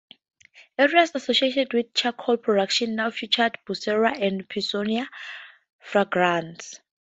Areas 0.79 1.11
associated 1.13 1.73
with 1.75 1.93
charcoal 1.93 2.37
production 2.37 2.95
now 2.95 3.11
feature 3.11 3.51
"Bursera" 3.67 4.19
and 4.19 4.49
"Pisonia 4.49 5.07
fragrans". 5.79 6.79